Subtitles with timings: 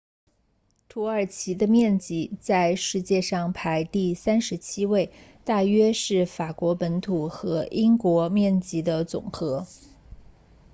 [0.89, 5.11] 土耳其的面积在世界上排第37位
[5.45, 9.67] 大约是法国本土和英国面积的总和